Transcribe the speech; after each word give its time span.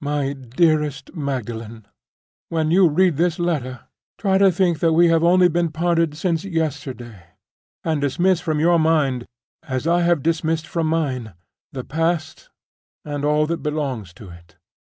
"MY 0.00 0.32
DEAREST 0.32 1.14
MAGDALEN, 1.14 1.86
"When 2.48 2.72
you 2.72 2.88
read 2.88 3.16
this 3.18 3.38
letter, 3.38 3.82
try 4.18 4.36
to 4.36 4.50
think 4.50 4.82
we 4.82 5.06
have 5.10 5.22
only 5.22 5.46
been 5.46 5.70
parted 5.70 6.16
since 6.16 6.44
yesterday; 6.44 7.22
and 7.84 8.00
dismiss 8.00 8.40
from 8.40 8.58
your 8.58 8.80
mind 8.80 9.26
(as 9.62 9.86
I 9.86 10.00
have 10.00 10.24
dismissed 10.24 10.66
from 10.66 10.88
mine) 10.88 11.34
the 11.70 11.84
past 11.84 12.48
and 13.04 13.24
all 13.24 13.46
that 13.46 13.58
belongs 13.62 14.12
to 14.14 14.28
it. 14.30 14.56